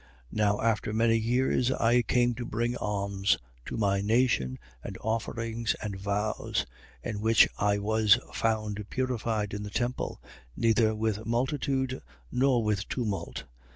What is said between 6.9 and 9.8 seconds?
24:18. In which I was found purified in the